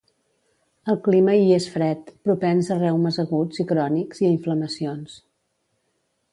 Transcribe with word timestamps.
El 0.93 0.95
clima 1.07 1.35
hi 1.41 1.53
és 1.57 1.67
fred, 1.73 2.09
propens 2.29 2.71
a 2.77 2.79
reumes 2.81 3.21
aguts 3.27 3.63
i 3.67 3.69
crònics 3.75 4.25
i 4.25 4.29
a 4.31 4.35
inflamacions. 4.41 5.23